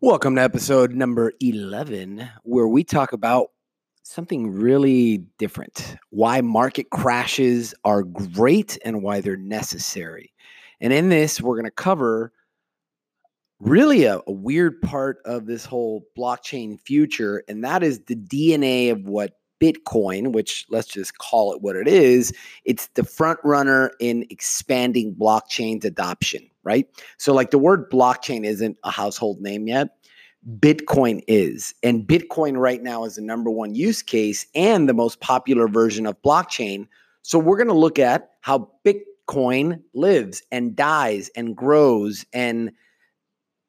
[0.00, 3.50] Welcome to episode number 11, where we talk about
[4.02, 10.34] something really different why market crashes are great and why they're necessary.
[10.80, 12.32] And in this, we're going to cover
[13.60, 18.90] really a, a, weird part of this whole blockchain future, and that is the DNA
[18.90, 22.32] of what Bitcoin, which let's just call it what it is,
[22.64, 26.86] it's the front runner in expanding blockchain's adoption, right?
[27.18, 29.88] So, like the word blockchain isn't a household name yet.
[30.58, 31.74] Bitcoin is.
[31.82, 36.06] And Bitcoin right now is the number one use case and the most popular version
[36.06, 36.86] of blockchain.
[37.22, 42.72] So, we're going to look at how Bitcoin lives and dies and grows and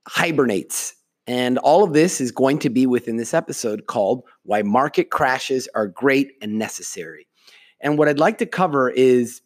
[0.08, 0.96] hibernates
[1.28, 5.68] and all of this is going to be within this episode called Why Market Crashes
[5.74, 7.28] Are Great and Necessary.
[7.82, 9.42] And what I'd like to cover is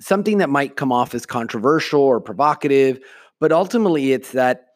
[0.00, 2.98] something that might come off as controversial or provocative,
[3.38, 4.68] but ultimately it's that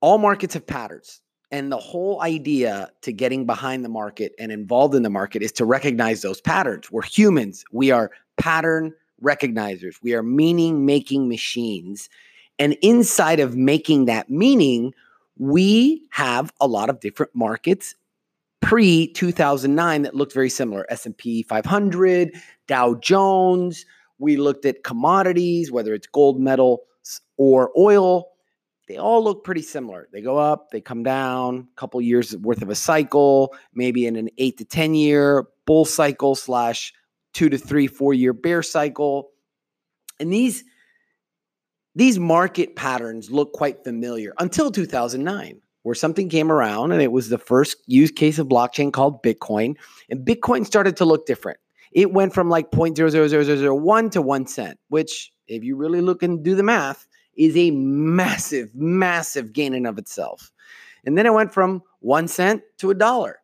[0.00, 1.20] all markets have patterns.
[1.50, 5.52] And the whole idea to getting behind the market and involved in the market is
[5.52, 6.90] to recognize those patterns.
[6.90, 12.08] We're humans, we are pattern recognizers, we are meaning making machines.
[12.58, 14.92] And inside of making that meaning,
[15.38, 17.94] we have a lot of different markets
[18.60, 20.86] pre 2009 that looked very similar.
[20.88, 22.34] S&P 500,
[22.66, 23.84] Dow Jones,
[24.18, 26.82] we looked at commodities whether it's gold metal
[27.36, 28.28] or oil.
[28.88, 30.08] They all look pretty similar.
[30.12, 34.16] They go up they come down a couple years worth of a cycle maybe in
[34.16, 36.92] an 8 to 10 year bull cycle slash
[37.34, 39.30] 2 to 3 4 year bear cycle.
[40.18, 40.64] And these
[41.94, 47.28] these market patterns look quite familiar until 2009, where something came around and it was
[47.28, 49.76] the first use case of blockchain called Bitcoin.
[50.10, 51.58] And Bitcoin started to look different.
[51.92, 56.54] It went from like 0.00001 to one cent, which, if you really look and do
[56.54, 57.06] the math,
[57.36, 60.52] is a massive, massive gain in of itself.
[61.04, 63.38] And then it went from one cent to a dollar.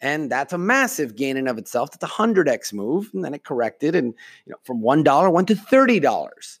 [0.00, 1.90] And that's a massive gain in of itself.
[1.92, 3.10] That's a 100x move.
[3.14, 4.12] And then it corrected and
[4.44, 6.58] you know, from $1 went to $30.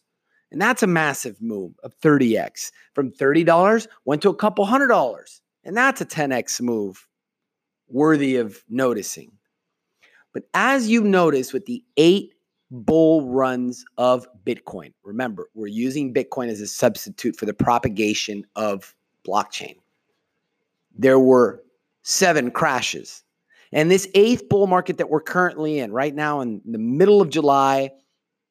[0.54, 2.70] And that's a massive move of 30x.
[2.94, 5.42] From $30 went to a couple hundred dollars.
[5.64, 7.08] And that's a 10x move
[7.88, 9.32] worthy of noticing.
[10.32, 12.34] But as you notice with the eight
[12.70, 18.94] bull runs of Bitcoin, remember, we're using Bitcoin as a substitute for the propagation of
[19.26, 19.74] blockchain.
[20.96, 21.64] There were
[22.02, 23.24] seven crashes.
[23.72, 27.28] And this eighth bull market that we're currently in right now in the middle of
[27.28, 27.90] July,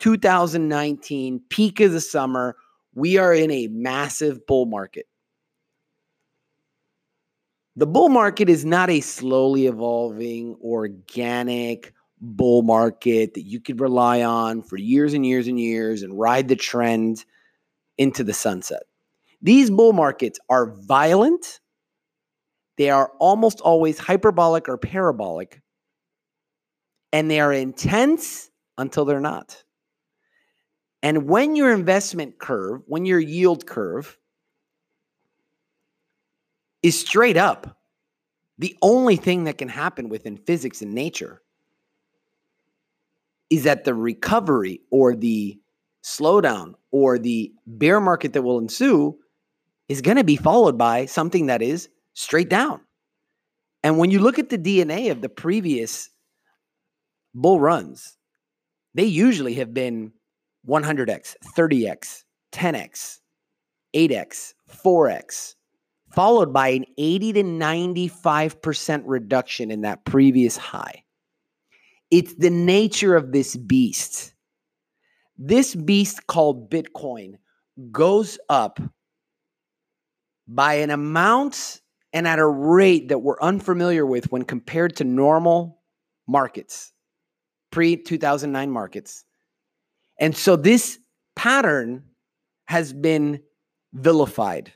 [0.03, 2.57] 2019, peak of the summer,
[2.93, 5.05] we are in a massive bull market.
[7.77, 14.23] The bull market is not a slowly evolving, organic bull market that you could rely
[14.23, 17.23] on for years and years and years and ride the trend
[17.97, 18.83] into the sunset.
[19.41, 21.61] These bull markets are violent,
[22.77, 25.61] they are almost always hyperbolic or parabolic,
[27.13, 29.63] and they are intense until they're not.
[31.03, 34.17] And when your investment curve, when your yield curve
[36.81, 37.77] is straight up,
[38.57, 41.41] the only thing that can happen within physics and nature
[43.49, 45.59] is that the recovery or the
[46.03, 49.17] slowdown or the bear market that will ensue
[49.89, 52.79] is going to be followed by something that is straight down.
[53.83, 56.09] And when you look at the DNA of the previous
[57.35, 58.17] bull runs,
[58.93, 60.13] they usually have been
[60.67, 63.19] 100x, 30x, 10x,
[63.95, 65.55] 8x, 4x,
[66.11, 71.03] followed by an 80 to 95% reduction in that previous high.
[72.11, 74.33] It's the nature of this beast.
[75.37, 77.33] This beast called Bitcoin
[77.91, 78.79] goes up
[80.47, 81.81] by an amount
[82.13, 85.81] and at a rate that we're unfamiliar with when compared to normal
[86.27, 86.93] markets,
[87.71, 89.25] pre 2009 markets.
[90.19, 90.99] And so this
[91.35, 92.03] pattern
[92.65, 93.41] has been
[93.93, 94.71] vilified.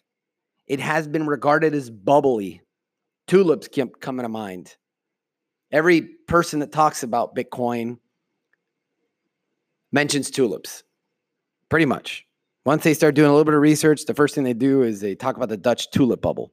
[0.67, 2.61] It has been regarded as bubbly.
[3.27, 4.75] Tulips keep coming to mind.
[5.71, 7.99] Every person that talks about Bitcoin
[9.91, 10.83] mentions tulips,
[11.69, 12.25] pretty much.
[12.65, 14.99] Once they start doing a little bit of research, the first thing they do is
[14.99, 16.51] they talk about the Dutch tulip bubble,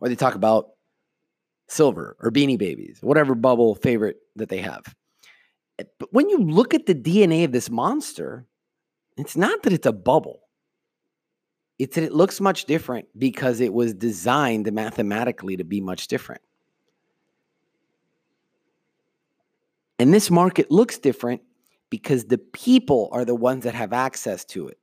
[0.00, 0.70] or they talk about
[1.68, 4.94] silver or beanie babies, whatever bubble favorite that they have.
[5.98, 8.46] But when you look at the DNA of this monster,
[9.16, 10.40] it's not that it's a bubble.
[11.78, 16.42] It's that it looks much different because it was designed mathematically to be much different.
[19.98, 21.42] And this market looks different
[21.90, 24.78] because the people are the ones that have access to it,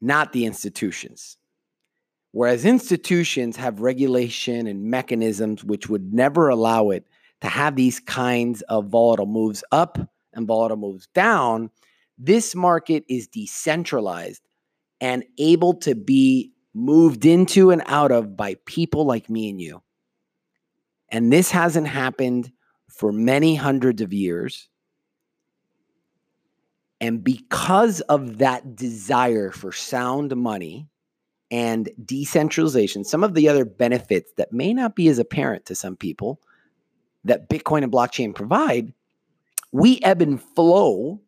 [0.00, 1.38] not the institutions.
[2.32, 7.06] Whereas institutions have regulation and mechanisms which would never allow it
[7.42, 9.98] to have these kinds of volatile moves up
[10.32, 11.70] and volatile moves down.
[12.16, 14.42] This market is decentralized
[15.00, 19.82] and able to be moved into and out of by people like me and you.
[21.08, 22.52] And this hasn't happened
[22.88, 24.68] for many hundreds of years.
[27.00, 30.86] And because of that desire for sound money
[31.50, 35.96] and decentralization, some of the other benefits that may not be as apparent to some
[35.96, 36.40] people
[37.24, 38.92] that Bitcoin and blockchain provide,
[39.70, 41.20] we ebb and flow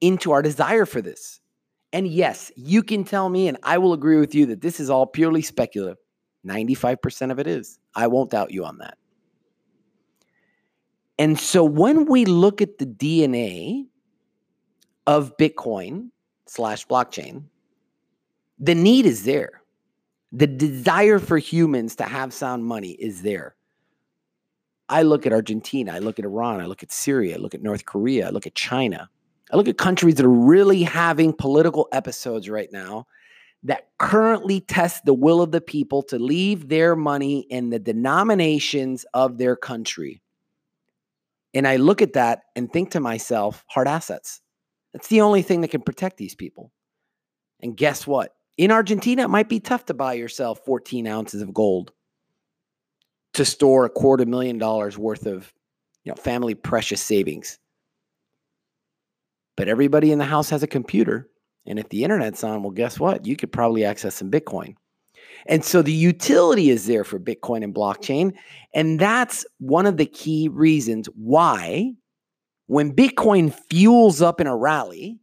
[0.00, 1.40] into our desire for this.
[1.92, 4.90] And yes, you can tell me, and I will agree with you that this is
[4.90, 5.96] all purely speculative.
[6.46, 7.78] 95% of it is.
[7.94, 8.98] I won't doubt you on that.
[11.18, 13.86] And so when we look at the DNA
[15.06, 16.10] of Bitcoin
[16.46, 17.44] slash blockchain,
[18.58, 19.62] the need is there.
[20.32, 23.54] The desire for humans to have sound money is there.
[24.88, 27.62] I look at Argentina, I look at Iran, I look at Syria, I look at
[27.62, 29.08] North Korea, I look at China.
[29.52, 33.06] I look at countries that are really having political episodes right now
[33.62, 39.06] that currently test the will of the people to leave their money in the denominations
[39.14, 40.22] of their country.
[41.54, 44.40] And I look at that and think to myself, hard assets.
[44.92, 46.72] That's the only thing that can protect these people.
[47.60, 48.34] And guess what?
[48.58, 51.92] In Argentina, it might be tough to buy yourself 14 ounces of gold
[53.34, 55.52] to store a quarter million dollars worth of
[56.04, 57.58] you know, family precious savings.
[59.56, 61.28] But everybody in the house has a computer.
[61.66, 63.26] And if the internet's on, well, guess what?
[63.26, 64.74] You could probably access some Bitcoin.
[65.46, 68.34] And so the utility is there for Bitcoin and blockchain.
[68.74, 71.92] And that's one of the key reasons why
[72.66, 75.18] when Bitcoin fuels up in a rally,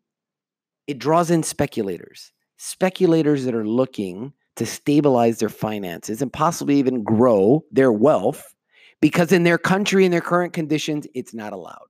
[0.87, 7.01] it draws in speculators, speculators that are looking to stabilize their finances and possibly even
[7.01, 8.53] grow their wealth
[9.01, 11.87] because in their country, in their current conditions, it's not allowed.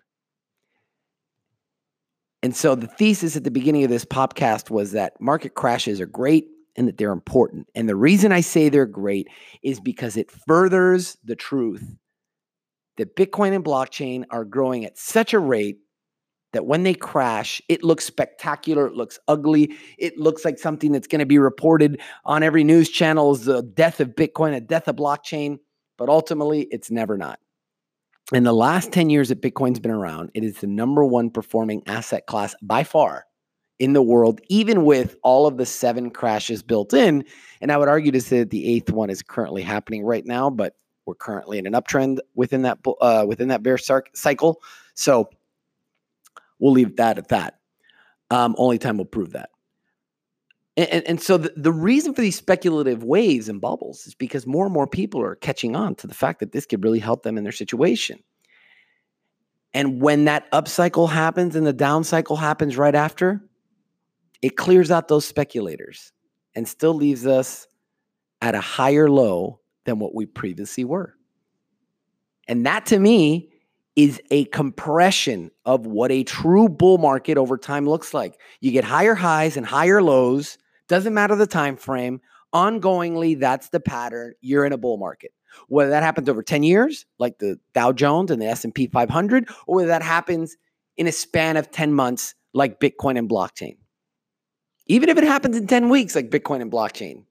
[2.42, 6.06] And so the thesis at the beginning of this podcast was that market crashes are
[6.06, 6.48] great
[6.78, 7.68] and that they're important.
[7.76, 9.28] And the reason I say they're great
[9.62, 11.84] is because it furthers the truth
[12.96, 15.80] that Bitcoin and blockchain are growing at such a rate
[16.54, 21.08] that when they crash, it looks spectacular, it looks ugly, it looks like something that's
[21.08, 24.88] going to be reported on every news channel as the death of Bitcoin, a death
[24.88, 25.60] of blockchain,
[25.98, 27.40] but ultimately it's never not.
[28.34, 31.84] In the last 10 years that Bitcoin's been around, it is the number one performing
[31.86, 33.26] asset class by far
[33.80, 37.26] in the world, even with all of the seven crashes built in.
[37.62, 40.50] And I would argue to say that the eighth one is currently happening right now,
[40.50, 40.76] but
[41.06, 44.62] we're currently in an uptrend within that uh, within that bear cycle.
[44.94, 45.30] So
[46.62, 47.60] we'll leave that at that.
[48.30, 49.50] Um, only time will prove that.
[50.78, 54.48] And, and, and so the, the reason for these speculative waves and bubbles is because
[54.48, 57.24] more and more people are catching on to the fact that this could really help
[57.24, 58.24] them in their situation.
[59.74, 63.42] And when that upcycle happens and the down cycle happens right after,
[64.42, 66.14] it clears out those speculators
[66.56, 67.68] and still leaves us
[68.42, 71.16] at a higher low than what we previously were.
[72.48, 73.51] And that to me
[73.96, 78.40] is a compression of what a true bull market over time looks like.
[78.62, 80.58] You get higher highs and higher lows,
[80.88, 82.22] doesn't matter the time frame.
[82.54, 84.34] Ongoingly, that's the pattern.
[84.42, 85.32] You're in a bull market.
[85.68, 89.76] Whether that happens over 10 years, like the Dow Jones and the S&P 500, or
[89.76, 90.56] whether that happens
[90.96, 93.78] in a span of 10 months like Bitcoin and blockchain.
[94.88, 97.26] Even if it happens in 10 weeks like Bitcoin and blockchain,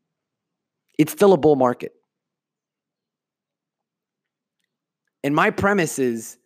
[0.99, 1.93] it's still a bull market.
[5.23, 6.39] And my premise is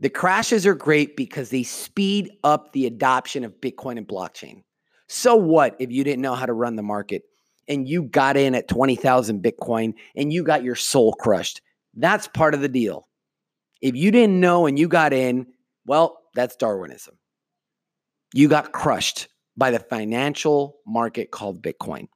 [0.00, 4.62] the crashes are great because they speed up the adoption of Bitcoin and blockchain.
[5.08, 7.22] So what if you didn't know how to run the market
[7.68, 11.60] and you got in at 20,000 Bitcoin and you got your soul crushed?
[11.94, 13.08] That's part of the deal.
[13.82, 15.46] If you didn't know and you got in,
[15.84, 17.18] well, that's Darwinism.
[18.32, 22.08] You got crushed by the financial market called Bitcoin.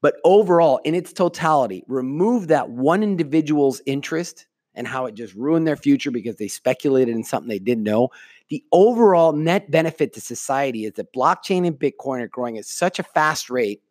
[0.00, 5.66] But overall, in its totality, remove that one individual's interest and how it just ruined
[5.66, 8.10] their future because they speculated in something they didn't know.
[8.48, 12.98] The overall net benefit to society is that blockchain and Bitcoin are growing at such
[12.98, 13.82] a fast rate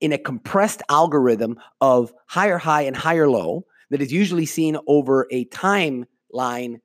[0.00, 5.26] in a compressed algorithm of higher high and higher low that is usually seen over
[5.30, 6.80] a timeline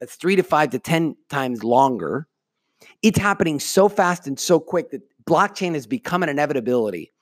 [0.00, 2.26] that's three to five to 10 times longer.
[3.02, 7.12] It's happening so fast and so quick that blockchain has become an inevitability.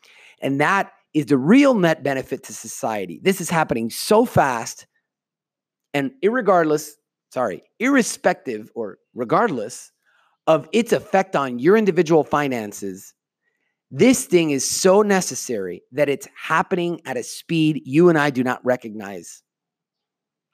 [0.41, 3.21] And that is the real net benefit to society.
[3.23, 4.87] This is happening so fast
[5.95, 6.91] and irregardless,
[7.33, 9.93] sorry, irrespective or regardless
[10.47, 13.15] of its effect on your individual finances,
[13.91, 18.45] This thing is so necessary that it's happening at a speed you and I do
[18.45, 19.43] not recognize.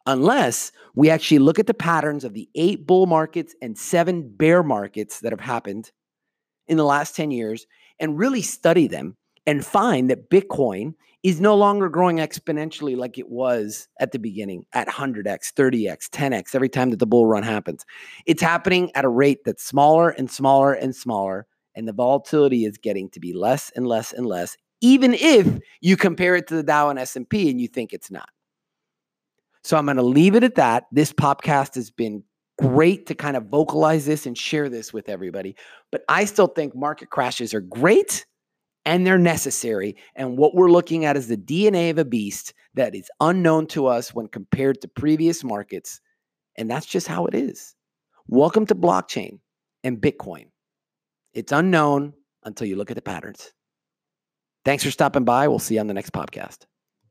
[0.06, 4.62] Unless we actually look at the patterns of the eight bull markets and seven bear
[4.62, 5.90] markets that have happened
[6.66, 7.66] in the last 10 years
[8.00, 9.16] and really study them
[9.46, 14.64] and find that Bitcoin is no longer growing exponentially like it was at the beginning
[14.72, 17.84] at 100x, 30x, 10x every time that the bull run happens.
[18.26, 22.78] It's happening at a rate that's smaller and smaller and smaller and the volatility is
[22.78, 26.62] getting to be less and less and less even if you compare it to the
[26.62, 28.28] Dow and S&P and you think it's not.
[29.64, 30.84] So I'm going to leave it at that.
[30.92, 32.22] This podcast has been
[32.58, 35.56] great to kind of vocalize this and share this with everybody,
[35.90, 38.26] but I still think market crashes are great
[38.86, 39.96] and they're necessary.
[40.14, 43.86] And what we're looking at is the DNA of a beast that is unknown to
[43.86, 46.00] us when compared to previous markets.
[46.56, 47.74] And that's just how it is.
[48.28, 49.40] Welcome to blockchain
[49.82, 50.46] and Bitcoin.
[51.34, 52.14] It's unknown
[52.44, 53.52] until you look at the patterns.
[54.64, 55.48] Thanks for stopping by.
[55.48, 56.58] We'll see you on the next podcast.